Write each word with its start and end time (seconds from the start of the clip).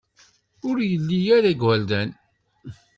Ur 0.67 0.77
ili 0.93 1.19
ara 1.37 1.49
igerdan. 1.53 2.09